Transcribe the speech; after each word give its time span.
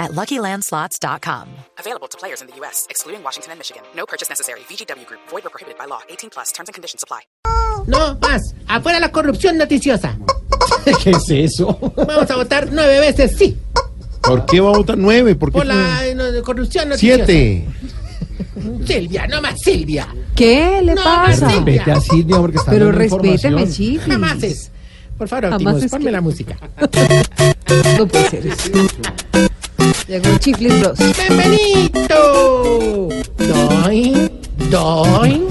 at 0.00 0.10
LuckyLandSlots.com. 0.12 1.46
Available 1.78 2.08
to 2.08 2.16
players 2.18 2.40
in 2.42 2.48
the 2.48 2.56
U.S., 2.60 2.86
excluding 2.90 3.22
Washington 3.22 3.52
and 3.52 3.58
Michigan. 3.60 3.82
No 3.94 4.04
purchase 4.06 4.28
necessary. 4.28 4.60
VGW 4.68 5.06
Group, 5.06 5.20
void 5.30 5.44
or 5.46 5.50
prohibited 5.50 5.78
by 5.78 5.84
law. 5.86 6.00
18 6.08 6.30
plus 6.30 6.50
terms 6.52 6.68
and 6.68 6.74
conditions 6.74 7.04
apply. 7.04 7.20
No, 7.86 8.16
más. 8.20 8.54
Afuera 8.66 8.98
la 8.98 9.12
corrupción 9.12 9.56
noticiosa. 9.58 10.16
¿Qué 11.04 11.10
es 11.10 11.30
eso? 11.30 11.78
Vamos 11.96 12.30
a 12.30 12.36
votar 12.36 12.68
nueve 12.72 12.98
veces 13.00 13.36
sí. 13.38 13.56
¿Por 14.22 14.44
qué 14.46 14.60
va 14.60 14.70
a 14.70 14.76
votar 14.76 14.98
nueve? 14.98 15.34
¿Por 15.34 15.50
qué 15.50 15.58
Por 15.58 15.66
la 15.66 16.06
eh, 16.06 16.14
no, 16.14 16.24
corrupción 16.42 16.88
noticiosa. 16.88 17.24
siete? 17.26 17.66
Silvia, 18.86 19.26
no 19.26 19.40
más 19.40 19.54
Silvia. 19.62 20.08
¿Qué 20.34 20.80
le 20.82 20.94
No, 20.94 21.02
pasa? 21.04 21.60
Vete 21.60 21.90
a 21.92 22.00
Silvia 22.00 22.36
porque 22.38 22.56
está 22.58 22.70
Pero 22.70 22.86
dando 22.86 22.98
respéteme, 22.98 23.34
información. 23.34 23.72
chiflis. 23.72 24.02
Jamás 24.12 24.42
es. 24.42 24.70
Por 25.16 25.28
favor, 25.28 25.44
Jamás 25.50 25.60
Optimus, 25.60 25.82
es 25.84 25.90
ponme 25.90 26.04
que- 26.06 26.10
la 26.10 26.20
música. 26.20 26.56
No 27.98 28.06
puede 28.08 28.28
ser 28.30 28.46
eso. 28.48 28.70
Llegó 30.10 30.36
Chiflis 30.38 30.80
Bros. 30.80 30.98
¡Bienvenido! 31.16 33.08
Doy, 33.38 34.28
doy. 34.68 35.46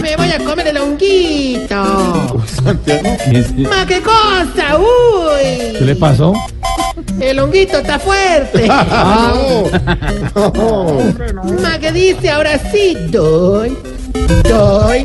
Me 0.00 0.16
voy 0.16 0.30
a 0.30 0.38
comer 0.44 0.68
el 0.68 0.76
honguito. 0.76 2.40
Santiago, 2.62 3.16
¿qué 3.24 3.38
es 3.40 3.46
eso? 3.46 3.68
¡Ma, 3.68 3.84
qué 3.84 4.00
cosa! 4.00 4.78
¡Uy! 4.78 5.76
¿Qué 5.76 5.84
le 5.86 5.96
pasó? 5.96 6.34
El 7.18 7.40
honguito 7.40 7.78
está 7.78 7.98
fuerte. 7.98 8.68
Ah, 8.70 9.34
no. 10.36 11.00
Ma, 11.60 11.76
¿qué 11.80 11.90
dice 11.90 12.30
ahora 12.30 12.56
sí? 12.70 12.96
Doy, 13.08 13.76
doy. 14.48 15.02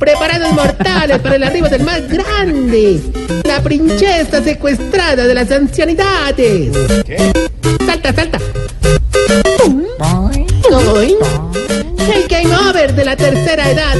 Preparados 0.00 0.52
mortales 0.52 1.20
para 1.20 1.36
el 1.36 1.44
arribo 1.44 1.68
del 1.68 1.84
más 1.84 2.02
grande. 2.08 3.00
La 3.44 3.62
princesa 3.62 4.42
secuestrada 4.42 5.28
de 5.28 5.34
las 5.34 5.52
ancianidades. 5.52 6.76
Salta, 7.94 8.12
salta. 8.12 8.38
El 12.12 12.28
game 12.28 12.56
over 12.56 12.92
de 12.92 13.04
la 13.04 13.14
tercera 13.14 13.70
edad. 13.70 13.94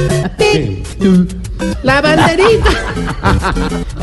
La 1.81 2.01
banderita. 2.01 2.71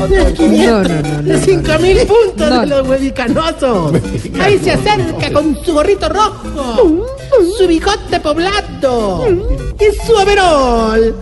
De 0.09 0.33
500, 0.33 0.89
no, 0.89 1.01
no, 1.01 1.21
no, 1.21 1.23
de 1.23 1.39
5000 1.39 1.97
puntos 2.07 2.61
de 2.61 2.65
los 2.65 2.87
huevicanosos. 2.89 3.93
Ahí 4.41 4.59
se 4.59 4.71
acerca 4.71 5.31
con 5.31 5.63
su 5.63 5.73
gorrito 5.73 6.09
rojo, 6.09 7.05
su 7.57 7.67
bigote 7.67 8.19
poblado 8.19 9.25
y 9.29 10.05
su 10.05 10.13
overol. 10.13 11.15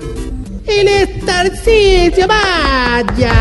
El 0.66 0.88
estarcicio, 0.88 2.26
vaya. 2.28 3.34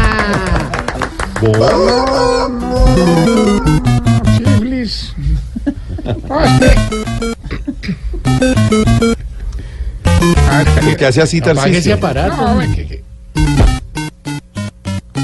¿Por 10.83 10.97
qué 10.97 11.07
hace 11.07 11.23
así 11.23 11.41
Tarcisio? 11.41 11.99
No, 12.01 12.45
hombre, 12.53 12.69
que- 12.75 12.87
que- 12.87 13.03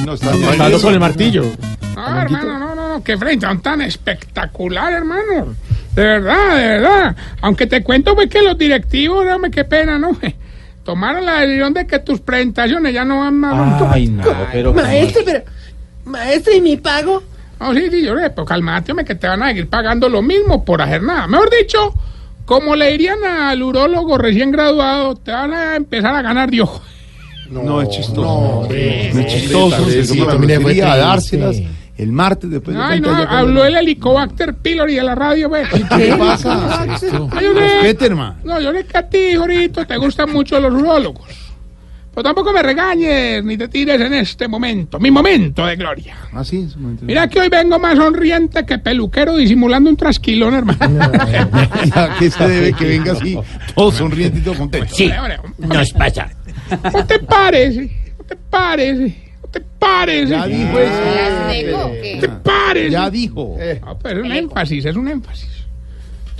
No, 0.05 0.13
está 0.15 0.35
Matando 0.37 0.81
con 0.81 0.95
el 0.95 1.01
martillo. 1.01 1.45
no, 1.97 2.21
hermano, 2.21 2.59
no, 2.59 2.75
no, 2.75 2.89
no, 2.95 3.05
qué 3.05 3.17
frente 3.19 3.47
tan 3.63 3.81
espectacular, 3.81 4.93
hermano. 4.93 5.55
De 5.95 6.03
verdad, 6.05 6.57
de 6.57 6.69
verdad. 6.69 7.17
Aunque 7.41 7.67
te 7.67 7.83
cuento 7.83 8.15
pues 8.15 8.29
que 8.29 8.43
los 8.43 8.57
directivos, 8.59 9.25
dame 9.27 9.51
qué 9.51 9.65
pena, 9.65 9.99
¿no? 9.99 10.17
Tomaron 10.85 11.27
la 11.27 11.41
decisión 11.41 11.73
de 11.75 11.87
que 11.87 11.99
tus 11.99 12.21
presentaciones 12.21 12.95
ya 12.95 13.05
no 13.05 13.19
van 13.21 13.45
a... 13.45 13.91
Ay, 13.93 14.07
no, 14.09 14.23
pero. 14.53 14.73
Maestro, 14.73 15.23
pero. 15.25 15.43
Maestro, 16.05 16.55
¿y 16.55 16.61
mi 16.61 16.77
pago? 16.77 17.23
No, 17.61 17.75
sí, 17.75 17.89
sí, 17.91 18.03
yo 18.03 18.15
le 18.15 18.31
pero 18.31 18.45
calmate, 18.45 18.93
hombre, 18.93 19.05
que 19.05 19.15
te 19.15 19.27
van 19.27 19.43
a 19.43 19.49
seguir 19.49 19.69
pagando 19.69 20.09
lo 20.09 20.23
mismo 20.23 20.65
por 20.65 20.83
hacer 20.83 21.03
nada. 21.03 21.27
Mejor 21.27 21.51
dicho, 21.51 21.95
como 22.45 22.77
le 22.77 22.93
dirían 22.93 23.25
al 23.25 23.63
urólogo 23.63 24.19
recién 24.19 24.51
graduado, 24.51 25.17
te 25.17 25.33
van 25.33 25.53
a 25.53 25.77
empezar 25.77 26.15
a 26.15 26.23
ganar 26.23 26.51
ojo. 26.61 26.83
No, 27.51 27.81
es 27.81 27.89
chistoso. 27.89 28.67
No, 28.69 28.69
es 28.71 29.27
chistoso. 29.27 30.39
Mire, 30.39 30.61
fue 30.61 30.73
quería 30.73 30.85
triste. 30.85 31.01
dárselas 31.01 31.57
el 31.97 32.13
martes 32.13 32.51
después 32.51 32.77
de 32.77 32.83
Ay, 32.83 33.01
no, 33.01 33.09
30 33.09 33.31
ya 33.33 33.39
habló 33.39 33.65
el 33.65 33.75
Helicobacter 33.77 34.55
pylori 34.55 34.97
de 34.97 35.03
la 35.03 35.15
radio, 35.15 35.49
ve. 35.49 35.63
¿Qué 35.97 36.15
pasa? 36.19 36.83
Ay, 36.83 37.45
yo 37.45 37.53
le-. 37.55 38.15
No, 38.45 38.61
yo 38.61 38.73
le 38.73 38.85
que 38.85 38.99
a 38.99 39.09
ti, 39.09 39.35
Jorito, 39.35 39.87
te 39.87 39.97
gustan 39.97 40.31
mucho 40.31 40.61
los 40.61 40.75
urólogos. 40.75 41.46
Pero 42.17 42.25
tampoco 42.31 42.51
me 42.51 42.63
regañes 42.63 43.45
ni 43.45 43.59
te 43.59 43.69
tires 43.69 44.01
en 44.01 44.15
este 44.15 44.49
momento, 44.49 44.99
mi 44.99 45.11
momento 45.11 45.67
de 45.67 45.77
gloria. 45.77 46.17
Ah, 46.33 46.43
sí, 46.43 46.65
eso 46.67 46.79
me 46.79 46.93
interesa. 46.93 47.05
Mira 47.05 47.29
que 47.29 47.41
hoy 47.41 47.51
vengo 47.51 47.79
más 47.79 47.95
sonriente 47.99 48.65
que 48.65 48.79
peluquero 48.79 49.37
disimulando 49.37 49.91
un 49.91 49.99
trasquilón, 49.99 50.55
hermano. 50.55 50.99
¿A 51.95 52.17
qué 52.19 52.31
se 52.31 52.49
debe 52.49 52.73
que 52.73 52.87
venga 52.87 53.13
así, 53.13 53.39
todo 53.75 53.93
sonriente 53.93 54.39
y 54.39 54.41
todo 54.41 54.55
contento? 54.55 54.95
Sí, 54.95 55.11
Hombre, 55.11 55.37
hombre, 55.45 55.77
nos 55.77 55.93
pasa. 55.93 56.31
No 56.91 57.05
te 57.05 57.19
pares, 57.19 57.77
no 57.77 58.25
te 58.27 58.37
pares, 58.49 58.99
no 58.99 59.49
te 59.51 59.61
pares. 59.79 60.31
Ya 60.31 60.47
dijo 60.47 60.79
eso. 60.79 61.77
No 61.77 62.21
te 62.21 62.29
pares. 62.31 62.93
Ya 62.93 63.11
dijo. 63.11 63.59
No, 63.85 63.99
pero 63.99 64.21
es 64.21 64.25
un 64.25 64.33
énfasis, 64.33 64.87
es 64.87 64.97
un 64.97 65.09
énfasis. 65.09 65.67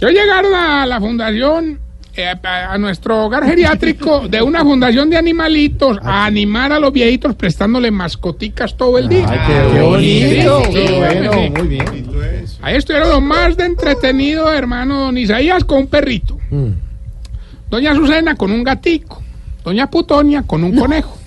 Que 0.01 0.07
hoy 0.07 0.15
llegaron 0.15 0.55
a 0.55 0.87
la 0.87 0.99
fundación, 0.99 1.81
eh, 2.19 2.35
a, 2.43 2.73
a 2.73 2.79
nuestro 2.79 3.25
hogar 3.25 3.45
geriátrico 3.45 4.29
de 4.31 4.43
una 4.43 4.63
fundación 4.63 5.11
de 5.11 5.17
animalitos, 5.17 5.99
a 6.03 6.27
animar 6.27 6.73
a 6.73 6.79
los 6.79 6.93
viejitos 6.93 7.35
prestándole 7.35 7.91
mascoticas 7.91 8.77
todo 8.77 8.99
el 8.99 9.09
día. 9.09 9.27
Qué 9.73 9.81
bonito. 9.81 10.63
Sí, 10.67 10.73
Qué 10.73 10.99
bueno, 10.99 11.33
sí. 11.33 11.51
muy 11.51 11.69
bien. 11.69 12.07
Ahí 12.63 12.77
estuvieron 12.77 13.11
lo 13.11 13.21
más 13.21 13.57
de 13.57 13.67
entretenido, 13.67 14.53
hermano 14.53 15.01
Don 15.01 15.19
Isaías 15.19 15.65
con 15.65 15.79
un 15.81 15.87
perrito. 15.87 16.37
Doña 17.71 17.93
Azucena 17.93 18.35
con 18.37 18.51
un 18.53 18.65
gatico. 18.65 19.23
Doña 19.65 19.91
Putonia 19.91 20.43
con 20.43 20.65
un 20.65 20.75
conejo. 20.77 21.17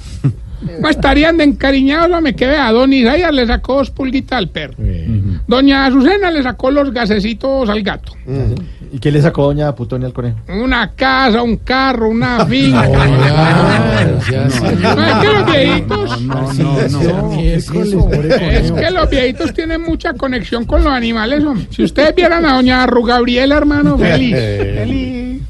No 0.81 0.89
estarían 0.89 1.37
de 1.37 1.45
encariñados, 1.45 2.21
me 2.21 2.35
que 2.35 2.45
vea. 2.45 2.69
Don 2.73 2.91
Isaías 2.91 3.33
le 3.33 3.47
sacó 3.47 3.75
dos 3.75 3.91
pulguitas 3.91 4.37
al 4.39 4.49
perro. 4.49 4.75
Doña 5.47 5.85
Azucena 5.85 6.29
le 6.31 6.43
sacó 6.43 6.69
los 6.69 6.91
gasecitos 6.91 7.69
al 7.69 7.81
gato. 7.81 8.11
¿Y 8.91 8.97
qué 8.99 9.11
le 9.11 9.21
sacó 9.21 9.43
doña 9.43 9.75
Putonia 9.75 10.07
al 10.07 10.13
conejo? 10.13 10.37
Una 10.47 10.91
casa, 10.93 11.43
un 11.43 11.57
carro, 11.57 12.09
una 12.09 12.43
finca. 12.47 12.87
No, 12.87 13.03
es 15.05 15.15
que 15.19 15.27
los 15.33 15.45
viejitos, 15.45 16.21
No, 16.21 16.53
no, 16.53 16.87
no. 16.89 17.33
es 17.39 17.69
que 18.71 18.91
los 18.91 19.09
viejitos 19.09 19.53
tienen 19.53 19.81
mucha 19.83 20.13
conexión 20.13 20.65
con 20.65 20.83
los 20.83 20.91
animales. 20.93 21.43
hombre. 21.43 21.67
Si 21.71 21.83
ustedes 21.83 22.15
vieran 22.15 22.45
a 22.45 22.53
doña 22.55 22.85
Ru 22.87 23.03
Gabriela, 23.03 23.57
hermano, 23.57 23.97
feliz, 23.97 24.35
feliz. 24.35 25.41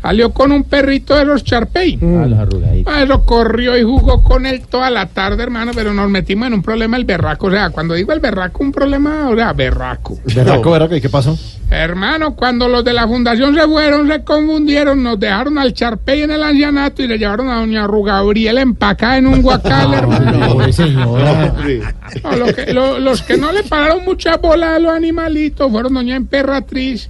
Salió 0.00 0.32
con 0.32 0.50
un 0.52 0.64
perrito 0.64 1.14
de 1.14 1.24
los 1.24 1.44
Charpey. 1.44 1.98
A 2.02 2.26
Ah, 2.86 3.02
Eso 3.02 3.24
corrió 3.24 3.76
y 3.78 3.82
jugó 3.82 4.22
con 4.22 4.46
él 4.46 4.62
toda 4.68 4.90
la 4.90 5.06
tarde, 5.06 5.42
hermano, 5.42 5.72
pero 5.74 5.92
nos 5.92 6.08
metimos 6.10 6.46
en 6.48 6.54
un 6.54 6.62
problema 6.62 6.96
el 6.96 7.04
berraco. 7.04 7.46
O 7.46 7.50
sea, 7.50 7.70
cuando 7.70 7.94
digo 7.94 8.12
el 8.12 8.20
berraco, 8.20 8.62
un 8.62 8.72
problema, 8.72 9.28
o 9.30 9.34
sea, 9.36 9.52
berraco. 9.52 10.18
¿Berraco, 10.34 10.70
berraco? 10.70 10.96
¿Y 10.96 11.00
qué 11.00 11.08
pasó? 11.08 11.38
Hermano, 11.70 12.36
cuando 12.36 12.68
los 12.68 12.84
de 12.84 12.92
la 12.92 13.06
fundación 13.08 13.54
se 13.54 13.62
fueron, 13.66 14.06
se 14.06 14.22
confundieron, 14.24 15.02
nos 15.02 15.18
dejaron 15.18 15.56
al 15.56 15.72
Charpey 15.72 16.20
en 16.22 16.30
el 16.30 16.42
ancianato 16.42 17.02
y 17.02 17.06
le 17.08 17.16
llevaron 17.18 17.48
a 17.48 17.60
doña 17.60 17.86
Rugabriela 17.86 18.60
empacada 18.60 19.16
en 19.16 19.26
un 19.26 19.40
guacal, 19.42 19.94
hermano. 19.94 20.48
Pobre 20.52 20.72
señora. 20.72 21.54
No, 22.22 22.36
lo 22.36 22.46
que- 22.54 22.72
lo- 22.74 22.98
los 22.98 23.22
que 23.22 23.38
no 23.38 23.52
le 23.52 23.62
pararon 23.62 24.04
mucha 24.04 24.36
bola 24.36 24.76
a 24.76 24.78
los 24.78 24.92
animalitos 24.92 25.70
fueron 25.70 25.94
doña 25.94 26.14
Emperatriz 26.16 27.08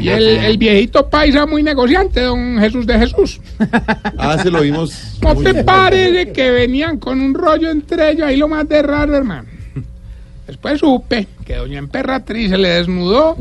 y 0.00 0.08
el, 0.08 0.28
el 0.28 0.56
viejito 0.58 1.08
paisa 1.10 1.46
muy 1.46 1.62
negociante, 1.64 2.20
don 2.20 2.58
Jesús 2.60 2.86
de 2.86 2.98
Jesús. 2.98 3.40
Ah, 4.18 4.38
se 4.40 4.50
lo 4.50 4.60
vimos. 4.60 4.89
¿No 5.22 5.36
te 5.36 5.64
parece 5.64 6.32
que 6.32 6.50
venían 6.50 6.98
con 6.98 7.20
un 7.20 7.34
rollo 7.34 7.70
entre 7.70 8.10
ellos? 8.10 8.26
Ahí 8.26 8.36
lo 8.36 8.48
más 8.48 8.68
de 8.68 8.82
raro, 8.82 9.16
hermano. 9.16 9.48
Después 10.46 10.80
supe 10.80 11.28
que 11.44 11.54
doña 11.54 11.78
Emperatriz 11.78 12.50
se 12.50 12.58
le 12.58 12.70
desnudó. 12.70 13.36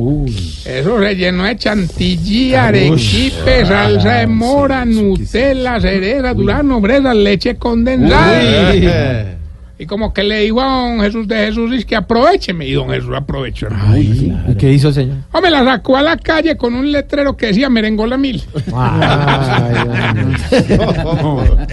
Eso 0.63 0.99
se 0.99 1.15
llenó 1.15 1.45
de 1.45 1.57
chantilly, 1.57 2.53
arequipe, 2.53 3.65
salsa 3.65 4.17
de 4.17 4.27
mora, 4.27 4.85
Nutella, 4.85 5.81
cereza, 5.81 6.35
durano, 6.35 6.79
breza, 6.79 7.13
leche 7.15 7.55
condensada. 7.55 9.37
Y 9.81 9.85
como 9.85 10.13
que 10.13 10.25
le 10.25 10.41
dijo 10.41 10.61
a 10.61 10.65
don 10.65 10.99
Jesús 10.99 11.25
de 11.25 11.37
Jesús, 11.37 11.71
es 11.71 11.85
que 11.85 11.95
aprovecheme. 11.95 12.67
Y 12.67 12.73
don 12.73 12.89
Jesús 12.89 13.15
aprovechó, 13.15 13.67
hermano. 13.67 13.97
¿Y 13.97 14.35
qué 14.57 14.73
hizo 14.73 14.89
el 14.89 14.93
señor? 14.93 15.15
Hombre, 15.31 15.51
la 15.51 15.63
sacó 15.63 15.95
a 15.95 16.01
la 16.01 16.17
calle 16.17 16.57
con 16.57 16.75
un 16.75 16.91
letrero 16.91 17.37
que 17.37 17.45
decía 17.45 17.69
merengola 17.69 18.17
mil. 18.17 18.43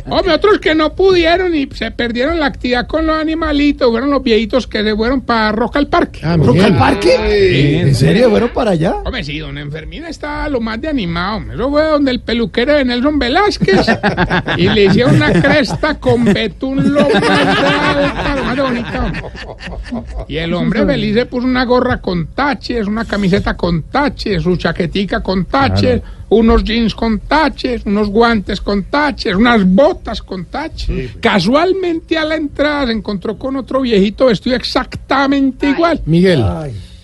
Hombre, 0.09 0.35
otros 0.35 0.61
que 0.61 0.77
no 0.77 0.95
pudieron 0.95 1.53
y 1.57 1.69
se 1.75 1.91
perdieron 1.91 2.39
la 2.39 2.47
actividad 2.47 2.87
con 2.87 3.09
los 3.09 3.17
animalitos 3.17 3.91
fueron 3.91 4.11
los 4.11 4.23
viejitos 4.23 4.69
que 4.69 4.85
se 4.85 4.95
fueron 4.95 5.23
para 5.23 5.51
Roca 5.51 5.81
al 5.81 5.89
Parque. 5.89 6.21
¿Roca 6.37 6.67
al 6.67 6.79
parque? 6.79 7.81
¿En 7.81 7.93
serio? 7.95 8.31
¿Fueron 8.31 8.51
para 8.51 8.71
allá? 8.71 8.95
Hombre, 9.05 9.25
sí, 9.25 9.41
don 9.41 9.59
Enfermina 9.59 10.09
estaba 10.09 10.49
lo 10.49 10.61
más 10.61 10.81
de 10.81 10.87
animado. 10.89 11.39
hombre. 11.39 11.57
Eso 11.57 11.71
fue 11.71 11.83
donde 11.83 12.13
el 12.13 12.21
peluquero 12.21 12.75
de 12.75 12.85
Nelson 12.85 13.19
Velázquez 13.19 13.85
y 14.57 14.69
le 14.69 14.85
hicieron 14.85 15.17
una 15.17 15.33
cresta 15.33 15.97
con 15.97 16.25
betún 16.25 16.95
lo 16.95 17.01
más 17.01 17.96
lo 18.01 18.15
más 18.15 18.57
de. 18.57 19.23
Y 20.29 20.37
el 20.37 20.55
hombre 20.55 20.85
feliz 20.85 21.15
se 21.15 21.27
puso 21.27 21.47
una 21.47 21.65
gorra 21.65 22.01
con 22.01 22.29
taches, 22.29 22.87
una 22.87 23.05
camiseta 23.05 23.57
con 23.57 23.85
taches, 23.85 24.43
su 24.43 24.57
chaquetica 24.57 25.23
con 25.23 25.45
taches, 25.45 26.03
unos 26.29 26.65
jeans 26.65 26.95
con 26.95 27.21
taches, 27.21 27.87
unos 27.87 28.09
guantes 28.09 28.61
con 28.61 28.85
taches, 28.85 29.35
unas 29.35 29.65
botas 29.65 30.23
con 30.23 30.47
taches. 30.47 31.13
Casualmente 31.21 32.19
a 32.19 32.25
la 32.25 32.37
entrada 32.37 32.87
se 32.87 32.93
encontró 32.93 33.39
con 33.39 33.57
otro 33.57 33.81
viejito 33.81 34.27
vestido 34.27 34.57
exactamente 34.57 35.71
igual. 35.71 36.01
Miguel. 36.07 36.45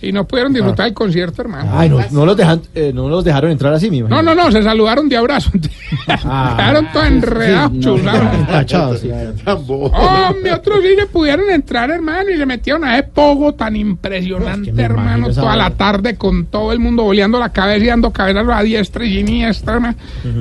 Y 0.02 0.12
no 0.12 0.26
pudieron 0.26 0.52
disfrutar 0.52 0.88
el 0.88 0.94
concierto, 0.94 1.42
hermano. 1.42 1.70
Ay, 1.72 1.88
no, 1.88 2.00
no, 2.10 2.26
los 2.26 2.36
dejan, 2.36 2.60
eh, 2.74 2.90
no 2.92 3.08
los 3.08 3.24
dejaron 3.24 3.52
entrar 3.52 3.72
así, 3.72 3.88
mi 3.88 4.00
No, 4.00 4.20
no, 4.20 4.34
no, 4.34 4.50
se 4.50 4.62
saludaron 4.62 5.08
de 5.08 5.16
abrazo. 5.16 5.50
Quedaron 6.06 6.88
todos 6.92 7.06
enredados, 7.06 7.78
chulados. 7.78 8.34
Empachados, 8.34 9.00
sí. 9.00 9.10
Hombre, 9.46 10.52
otros 10.52 10.78
sí 10.82 10.96
le 10.96 11.06
pudieron 11.06 11.48
entrar, 11.50 11.90
hermano, 11.90 12.30
y 12.30 12.36
le 12.36 12.46
metieron 12.46 12.84
a 12.84 12.98
ese 12.98 13.04
pogo 13.04 13.54
tan 13.54 13.76
impresionante, 13.76 14.60
Es 14.60 14.66
que 14.66 14.72
me 14.72 14.82
hermano, 14.82 15.30
toda 15.30 15.54
la 15.54 15.70
tarde 15.70 16.16
con 16.16 16.46
todo 16.46 16.72
el 16.72 16.80
mundo 16.80 17.04
boleando 17.04 17.38
la 17.38 17.50
cabeza 17.50 17.84
y 17.84 17.88
dando 17.88 18.10
cabezas 18.10 18.44
a 18.48 18.62
diestra 18.62 19.04
y 19.04 19.18
siniestra, 19.18 19.74
hermano. 19.74 19.96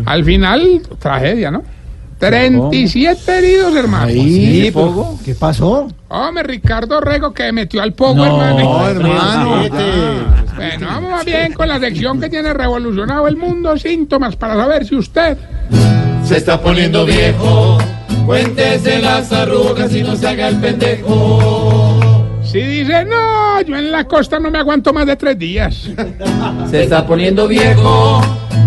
Al 0.05 0.25
final, 0.25 0.81
tragedia, 0.97 1.51
¿no? 1.51 1.63
37 2.21 3.37
heridos, 3.37 3.75
hermano. 3.75 4.11
Sí, 4.11 4.69
Pogo. 4.71 5.19
¿Qué 5.25 5.33
pasó? 5.33 5.87
Hombre, 6.07 6.43
Ricardo 6.43 7.01
Rego 7.01 7.33
que 7.33 7.51
metió 7.51 7.81
al 7.81 7.93
pogo, 7.93 8.23
hermano. 8.23 8.59
No, 8.59 8.87
hermano. 8.87 9.69
Bueno, 10.55 10.87
vamos 10.87 11.25
bien 11.25 11.53
con 11.53 11.67
la 11.67 11.79
sección 11.79 12.21
que 12.21 12.29
tiene 12.29 12.53
revolucionado 12.53 13.27
el 13.27 13.37
mundo, 13.37 13.75
síntomas 13.77 14.35
para 14.35 14.55
saber 14.55 14.85
si 14.85 14.95
usted 14.95 15.37
Se 16.23 16.37
está 16.37 16.61
poniendo 16.61 17.05
viejo. 17.05 17.79
Cuéntese 18.25 18.99
las 18.99 19.31
arrugas 19.31 19.93
y 19.95 20.03
no 20.03 20.15
se 20.15 20.27
haga 20.27 20.49
el 20.49 20.57
pendejo. 20.57 21.89
Si 22.43 22.59
dice, 22.59 23.03
no, 23.05 23.61
yo 23.61 23.77
en 23.77 23.91
la 23.91 24.03
costa 24.03 24.39
no 24.39 24.51
me 24.51 24.59
aguanto 24.59 24.93
más 24.93 25.07
de 25.07 25.15
tres 25.15 25.39
días. 25.39 25.89
Se 26.69 26.83
está 26.83 27.07
poniendo 27.07 27.47
viejo. 27.47 28.21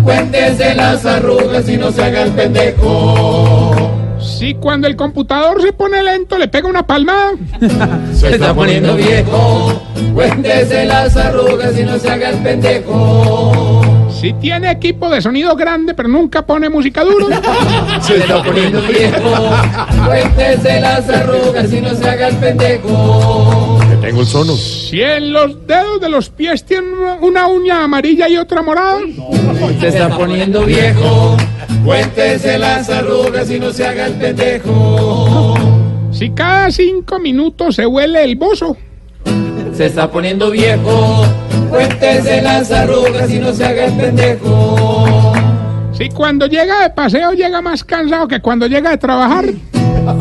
Cuéntese 0.05 0.75
las 0.75 1.03
arrugas 1.03 1.67
y 1.67 1.77
no 1.77 1.91
se 1.91 2.03
haga 2.03 2.21
el 2.21 2.31
pendejo. 2.31 3.73
Si 4.19 4.53
cuando 4.53 4.87
el 4.87 4.95
computador 4.95 5.59
se 5.63 5.73
pone 5.73 6.03
lento 6.03 6.37
le 6.37 6.47
pega 6.47 6.67
una 6.69 6.85
palmada. 6.85 7.31
Se 8.13 8.35
está 8.35 8.53
poniendo 8.53 8.95
viejo. 8.95 9.81
Cuéntese 10.13 10.85
las 10.85 11.17
arrugas 11.17 11.77
y 11.79 11.83
no 11.83 11.97
se 11.97 12.09
haga 12.09 12.29
el 12.29 12.37
pendejo. 12.37 13.81
Si 14.11 14.31
tiene 14.33 14.69
equipo 14.69 15.09
de 15.09 15.21
sonido 15.23 15.55
grande 15.55 15.95
pero 15.95 16.07
nunca 16.07 16.45
pone 16.45 16.69
música 16.69 17.03
duro. 17.03 17.27
Se 18.01 18.17
está 18.17 18.43
poniendo 18.43 18.81
viejo. 18.83 19.19
Cuéntese 20.05 20.81
las 20.81 21.09
arrugas 21.09 21.73
y 21.73 21.81
no 21.81 21.95
se 21.95 22.07
haga 22.07 22.27
el 22.27 22.35
pendejo. 22.35 23.74
Tengo 24.01 24.21
el 24.21 24.27
sono. 24.27 24.53
Si 24.55 25.01
en 25.01 25.33
los 25.33 25.65
dedos 25.67 25.99
de 26.01 26.09
los 26.09 26.29
pies 26.29 26.63
tiene 26.63 26.91
una- 26.93 27.13
una 27.15 27.47
uña 27.47 27.83
amarilla 27.83 28.27
y 28.29 28.37
otra 28.37 28.61
morada. 28.61 28.99
Se 29.79 29.87
está 29.87 30.09
poniendo 30.09 30.63
viejo. 30.63 31.37
Cuéntese 31.83 32.57
las 32.57 32.89
arrugas 32.89 33.49
y 33.49 33.59
no 33.59 33.71
se 33.71 33.85
haga 33.85 34.07
el 34.07 34.13
pendejo. 34.13 35.55
Si 36.11 36.29
cada 36.31 36.71
cinco 36.71 37.19
minutos 37.19 37.75
se 37.75 37.85
huele 37.85 38.23
el 38.23 38.35
bozo. 38.35 38.77
Se 39.73 39.87
está 39.87 40.09
poniendo 40.09 40.51
viejo. 40.51 41.25
Cuéntese 41.69 42.41
las 42.41 42.71
arrugas 42.71 43.29
y 43.29 43.39
no 43.39 43.53
se 43.53 43.65
haga 43.65 43.85
el 43.85 43.93
pendejo. 43.93 45.33
Si 45.93 46.09
cuando 46.09 46.45
llega 46.47 46.81
de 46.83 46.89
paseo 46.89 47.31
llega 47.33 47.61
más 47.61 47.83
cansado 47.83 48.27
que 48.27 48.39
cuando 48.41 48.67
llega 48.67 48.91
de 48.91 48.97
trabajar. 48.97 49.45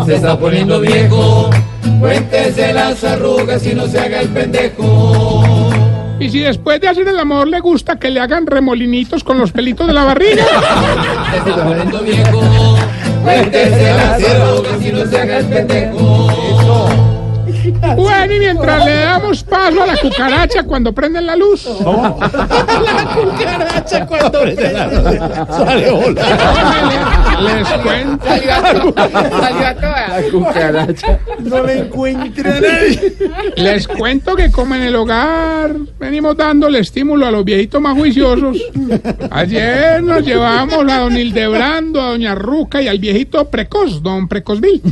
Se 0.07 0.15
está 0.17 0.39
poniendo 0.39 0.81
viejo. 0.81 1.51
Cuéntese 2.01 2.73
las 2.73 3.03
arrugas 3.05 3.67
y 3.67 3.75
no 3.75 3.87
se 3.87 3.99
haga 3.99 4.21
el 4.21 4.29
pendejo. 4.29 5.45
Y 6.21 6.31
si 6.31 6.41
después 6.41 6.81
de 6.81 6.89
hacer 6.89 7.09
el 7.09 7.19
amor 7.19 7.49
le 7.49 7.61
gusta 7.61 7.99
que 7.99 8.11
le 8.11 8.21
hagan 8.21 8.47
remolinitos 8.47 9.25
con 9.25 9.39
los 9.39 9.53
pelitos 9.53 9.87
de 9.87 9.93
la 9.93 10.05
barriga. 10.05 10.45
Viejo. 12.05 12.77
Cuéntese 13.23 13.95
las 13.95 14.23
arrugas 14.23 14.83
y 14.85 14.93
no 14.93 15.07
se 15.07 15.19
haga 15.19 15.39
el 15.39 15.47
pendejo. 15.47 16.29
Bueno, 17.97 18.35
y 18.35 18.39
mientras 18.39 18.85
le 18.85 19.01
damos 19.01 19.43
paso 19.43 19.83
a 19.83 19.87
la 19.87 19.97
cucaracha 19.97 20.65
cuando 20.65 20.93
prenden 20.93 21.27
la 21.27 21.37
luz. 21.37 21.63
Sale 25.51 25.91
hola. 25.91 26.23
Les 27.43 27.69
cuento, 27.83 28.27
No 31.41 31.63
le 31.65 31.79
encuentra 31.79 32.61
nadie. 32.61 33.15
les 33.57 33.89
cuento 33.89 34.35
que 34.37 34.51
como 34.51 34.75
en 34.75 34.83
el 34.83 34.95
hogar 34.97 35.75
venimos 35.99 36.37
dándole 36.37 36.79
estímulo 36.81 37.27
a 37.27 37.31
los 37.31 37.45
viejitos 37.45 37.81
más 37.81 37.97
juiciosos. 37.97 38.57
Ayer 39.31 40.03
nos 40.03 40.25
llevamos 40.25 40.85
a 40.91 41.01
don 41.01 41.17
Hildebrando, 41.17 42.01
a 42.01 42.11
doña 42.11 42.35
Ruca 42.35 42.81
y 42.83 42.89
al 42.89 42.99
viejito 42.99 43.49
precoz, 43.51 44.03
don 44.03 44.29
Precozville. 44.29 44.83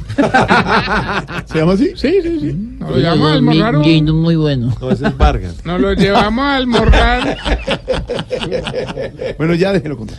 ¿Se 1.47 1.59
llama 1.59 1.73
así? 1.75 1.93
Sí, 1.97 2.19
sí, 2.23 2.41
sí. 2.41 2.57
Nos 2.79 2.91
lo 2.91 2.97
llevamos 2.97 3.31
a 3.31 3.35
almorzar. 3.35 3.77
un- 3.77 4.23
muy 4.23 4.37
bueno. 4.37 4.75
No, 4.81 4.91
ese 4.91 5.07
es 5.07 5.17
Vargas. 5.17 5.55
Nos 5.65 5.81
lo 5.81 5.93
llevamos 5.95 6.45
a 6.45 6.57
almorzar. 6.57 7.37
Bueno, 9.39 9.55
ya 9.55 9.73
déjelo 9.73 9.97
contar. 9.97 10.19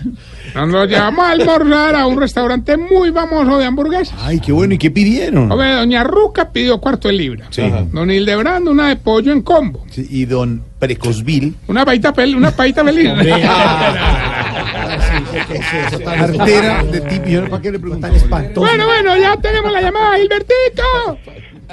Nos 0.55 0.69
lo 0.69 0.85
llevamos 0.85 1.25
a 1.25 1.31
almorzar 1.31 1.95
a 1.95 2.05
un 2.07 2.12
restaurante 2.19 2.77
muy 2.77 3.11
famoso 3.11 3.57
de 3.57 3.65
hamburguesas. 3.65 4.17
Ay, 4.19 4.39
qué 4.39 4.51
bueno. 4.51 4.73
¿Y 4.73 4.77
qué 4.77 4.91
pidieron? 4.91 5.51
Hombre, 5.51 5.73
doña 5.73 6.03
Ruca 6.03 6.51
pidió 6.51 6.79
cuarto 6.79 7.07
de 7.07 7.13
libra. 7.13 7.47
Sí. 7.49 7.63
Don 7.91 8.09
Hildebrando 8.09 8.71
una 8.71 8.89
de 8.89 8.95
pollo 8.95 9.31
en 9.31 9.41
combo. 9.41 9.85
Sí, 9.89 10.07
y 10.09 10.25
don 10.25 10.63
Precosville, 10.79 11.53
Una 11.67 11.85
paita 11.85 12.13
pel, 12.13 12.35
una 12.35 12.51
paita 12.51 12.83
feliz. 12.83 13.09
artera 16.07 16.83
de 16.83 17.01
tip. 17.01 17.27
¿Y 17.27 17.35
ahora 17.35 17.49
para 17.49 17.61
qué 17.61 17.71
le 17.71 17.79
preguntan? 17.79 18.13
Espantoso. 18.15 18.61
bueno, 18.61 18.85
bueno, 18.85 19.17
ya 19.17 19.37
tenemos 19.37 19.71
la 19.71 19.81
llamada, 19.81 20.17
Gilbertito. 20.17 21.17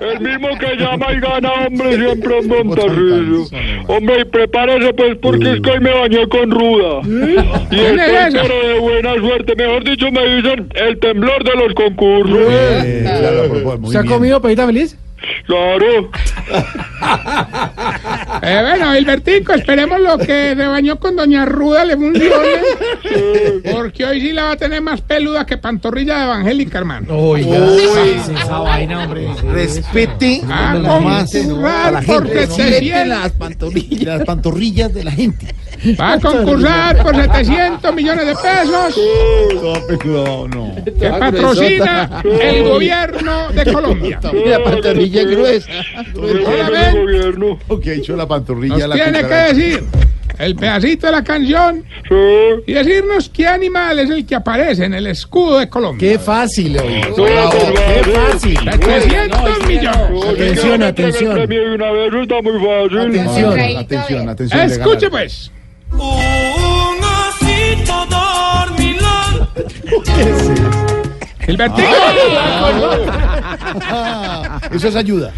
El 0.01 0.21
mismo 0.21 0.49
que 0.59 0.77
llama 0.77 1.07
y 1.13 1.21
gana, 1.21 1.53
hombre, 1.67 1.97
siempre 1.97 2.39
en 2.39 2.49
Montarrillo. 2.49 3.45
Hombre, 3.87 4.21
y 4.21 4.25
prepárese 4.25 4.95
pues 4.95 5.19
porque 5.21 5.53
es 5.53 5.61
que 5.61 5.71
hoy 5.71 5.81
me 5.81 5.91
bañé 5.93 6.29
con 6.29 6.51
ruda. 6.51 7.01
Y 7.05 7.75
¿Quién 7.75 8.01
es 8.01 8.35
estoy 8.35 8.41
pero 8.43 8.69
de 8.69 8.79
buena 8.79 9.15
suerte. 9.17 9.55
Mejor 9.57 9.85
dicho, 9.85 10.11
me 10.11 10.37
dicen 10.37 10.69
el 10.75 10.99
temblor 11.01 11.45
de 11.45 11.55
los 11.55 11.75
concursos. 11.75 12.39
Eh, 12.51 13.05
¿Se 13.91 13.99
ha 13.99 14.05
comido 14.05 14.41
pedita 14.41 14.67
feliz? 14.67 14.97
Claro. 15.47 16.11
Eh, 18.43 18.59
bueno, 18.63 18.93
Gilbertico, 18.95 19.53
esperemos 19.53 20.01
lo 20.01 20.19
que 20.19 20.55
se 20.57 20.67
bañó 20.67 20.99
con 20.99 21.17
doña 21.17 21.45
Ruda 21.45 21.85
le 21.85 21.97
funcione. 21.97 22.49
Porque 23.73 24.05
hoy 24.05 24.21
sí 24.21 24.33
la 24.33 24.45
va 24.45 24.51
a 24.53 24.57
tener 24.57 24.81
más 24.83 25.01
peluda 25.03 25.45
que 25.45 25.57
pantorrilla 25.59 26.19
de 26.19 26.25
evangélica, 26.25 26.79
hermano. 26.79 27.15
Oiga, 27.19 27.59
esa 28.37 28.59
vaina, 28.59 29.05
hombre. 29.05 29.29
Respete 29.53 30.43
A 30.49 30.75
concursar 30.83 31.93
la 31.93 32.03
por 32.03 32.27
gente. 32.27 32.47
¿no? 32.47 32.55
700, 32.57 33.33
pantorrillas. 33.33 34.03
Las 34.19 34.25
pantorrillas 34.25 34.95
de 34.95 35.05
la 35.05 35.11
gente. 35.11 35.55
va 36.01 36.13
a 36.13 36.21
concursar 36.21 37.03
por 37.03 37.15
700 37.17 37.95
millones 37.95 38.27
de 38.27 38.35
pesos 38.35 39.01
No, 40.05 40.49
no. 40.49 40.75
que 40.85 41.11
patrocina 41.11 42.23
el 42.25 42.65
gobierno 42.65 43.49
de 43.51 43.73
Colombia. 43.73 44.21
La 44.47 44.63
pantorrilla 44.63 45.10
gruesa. 45.11 45.71
Gobierno. 46.15 47.59
Ok, 47.69 47.87
hecho 47.87 48.17
la 48.17 48.27
pantorrilla. 48.27 48.87
nos 48.87 48.89
la 48.89 48.95
tiene 48.95 49.21
que 49.27 49.35
decir 49.35 49.85
el 50.39 50.57
pedacito 50.57 51.07
de 51.07 51.13
la 51.13 51.23
canción 51.25 51.85
Sí. 52.09 52.15
y 52.67 52.73
decirnos 52.73 53.29
qué 53.29 53.47
animal 53.47 53.99
es 53.99 54.09
el 54.11 54.25
que 54.25 54.35
aparece 54.35 54.85
en 54.87 54.95
el 54.95 55.07
escudo 55.07 55.59
de 55.59 55.69
Colombia. 55.69 56.13
Qué 56.13 56.19
fácil, 56.19 56.79
oye. 56.79 57.03
No, 57.17 57.25
Qué 57.25 58.11
fácil. 58.11 58.59
700 58.59 59.67
millones. 59.67 60.11
No, 60.11 60.23
si 60.23 60.29
Atención, 60.29 60.83
atención. 60.83 61.33
el 61.39 61.47
premio 61.47 61.69
de 61.69 61.75
una 61.75 61.91
vez, 61.93 62.09
eso 62.09 62.23
está 62.23 62.43
muy 62.43 62.53
fácil. 62.65 62.99
Atención. 63.21 63.77
Atención, 63.79 64.29
atención. 64.29 64.61
Escuche 64.71 65.11
pues. 65.11 65.51
Un 65.93 66.01
osito 67.03 68.07
dormilón. 68.09 69.49
Gilbertico. 70.01 70.21
Eso 70.21 71.10
es 74.73 74.97
ayuda. 74.97 75.33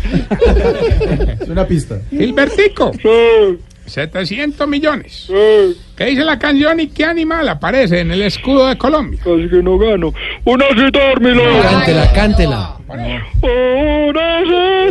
Es 1.41 1.49
una 1.49 1.67
pista. 1.67 1.99
Gilbertico, 2.11 2.93
Sí, 2.95 3.59
700 3.87 4.69
millones. 4.69 5.25
sí, 5.27 5.77
¿Qué 5.97 6.05
dice 6.07 6.25
la 6.25 6.39
canción 6.39 6.79
y 6.81 6.87
qué 6.89 7.05
animal 7.05 7.49
aparece 7.49 8.01
en 8.01 8.11
el 8.13 8.23
escudo 8.23 8.67
de 8.69 8.79
Colombia? 8.79 9.19
casi 9.23 9.49
que 9.49 9.63
no 9.63 9.79
gano. 9.79 10.13
Cita 10.45 11.09
dormilón. 11.11 11.63
Cántela, 11.63 12.13
cántela. 12.13 12.77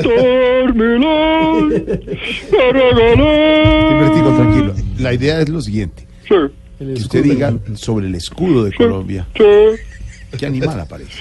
Dormilón. 0.03 1.69
Me 1.69 2.71
regalé. 2.71 3.89
Gilbertico, 3.89 4.33
tranquilo. 4.35 4.73
La 4.99 5.13
idea 5.13 5.41
es 5.41 5.49
lo 5.49 5.61
siguiente. 5.61 6.07
Sí, 6.27 6.35
Que 6.77 6.85
usted 6.93 7.23
diga 7.23 7.53
sobre 7.75 8.07
el 8.07 8.15
escudo 8.15 8.63
de 8.65 8.73
Colombia. 8.73 9.27
sí. 9.35 9.43
¿Qué 10.38 10.45
animal 10.45 10.79
aparece? 10.79 11.19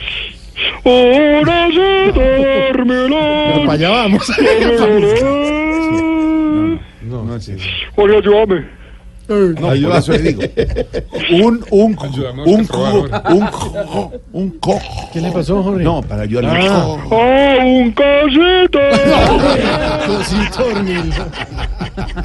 Una 0.85 1.69
cita 1.69 2.73
dormilón. 2.73 3.67
Para 3.67 3.73
allá 3.73 3.90
vamos. 3.90 4.31
No, 7.02 7.37
es 7.37 7.49
eso. 7.49 7.64
Oye, 7.97 8.17
ayúdame. 8.17 8.81
No, 9.29 9.75
yo 9.76 9.97
eso 9.97 10.12
le 10.12 10.19
digo. 10.19 10.43
Un, 11.31 11.64
un, 11.71 11.97
un, 11.99 11.99
un, 12.47 12.67
co- 12.67 14.12
un 14.33 14.50
co. 14.59 14.79
¿Qué 15.12 15.21
le 15.21 15.31
pasó, 15.31 15.62
Jorge? 15.62 15.85
No, 15.85 16.02
para 16.02 16.23
ayudarle. 16.23 16.69
Ah. 16.69 16.97
Ah, 17.12 17.57
un 17.64 17.93
casito. 17.93 18.81
Cosito 20.07 20.64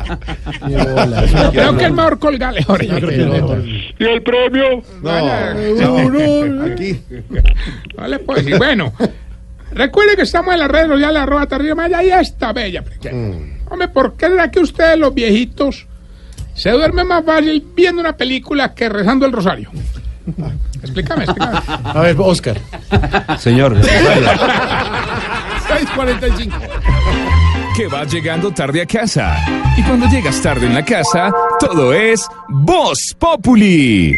Creo 1.51 1.77
que 1.77 1.85
es 1.85 1.91
mejor 1.91 2.19
colgarle, 2.19 2.63
Jorge. 2.63 2.87
¿Y 3.99 4.03
el 4.03 4.21
premio? 4.23 4.83
No, 5.01 6.09
no, 6.09 6.65
aquí. 6.65 6.99
No 7.97 8.07
le 8.07 8.19
puedo 8.19 8.41
decir. 8.41 8.57
Bueno, 8.57 8.93
recuerde 9.71 10.15
que 10.15 10.21
estamos 10.23 10.53
en 10.53 10.59
las 10.59 10.69
redes 10.69 10.87
sociales, 10.87 11.21
arroba 11.21 11.45
terrible 11.47 11.75
maya, 11.75 12.03
y 12.03 12.11
esta 12.11 12.53
bella. 12.53 12.83
Hombre, 13.69 13.87
¿por 13.89 14.15
qué 14.15 14.27
será 14.27 14.51
que 14.51 14.59
ustedes, 14.59 14.97
los 14.97 15.13
viejitos, 15.13 15.87
se 16.53 16.71
duermen 16.71 17.07
más 17.07 17.25
fácil 17.25 17.65
viendo 17.75 18.01
una 18.01 18.15
película 18.15 18.73
que 18.73 18.89
rezando 18.89 19.25
el 19.25 19.31
rosario? 19.31 19.71
Explícame, 20.81 21.23
explícame. 21.25 21.59
A 21.83 21.99
ver, 22.01 22.15
Oscar. 22.19 22.57
Señor. 23.39 23.75
6.45. 25.65 26.51
que 27.75 27.87
vas 27.87 28.11
llegando 28.11 28.51
tarde 28.51 28.81
a 28.81 28.85
casa. 28.85 29.35
Y 29.77 29.83
cuando 29.83 30.07
llegas 30.07 30.41
tarde 30.41 30.65
en 30.65 30.73
la 30.73 30.85
casa, 30.85 31.33
todo 31.59 31.93
es 31.93 32.25
Voz 32.47 33.13
Populi. 33.19 34.13